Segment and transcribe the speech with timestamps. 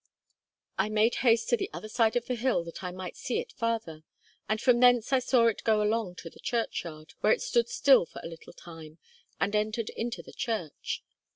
[0.79, 3.51] I made haste to the other side of the hill, that I might see it
[3.51, 4.01] farther;
[4.49, 8.07] and from thence I saw it go along to the churchyard, where it stood still
[8.07, 8.97] for a little time
[9.39, 11.03] and entered into the church.